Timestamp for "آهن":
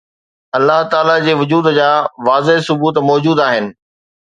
3.51-3.73